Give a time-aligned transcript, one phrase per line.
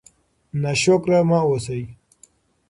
[0.61, 1.81] ناشکره مه اوسئ.